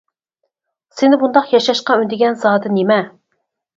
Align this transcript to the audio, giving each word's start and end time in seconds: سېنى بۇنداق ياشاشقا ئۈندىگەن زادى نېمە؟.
سېنى 1.01 1.19
بۇنداق 1.23 1.53
ياشاشقا 1.57 1.99
ئۈندىگەن 1.99 2.39
زادى 2.45 2.73
نېمە؟. 2.79 2.99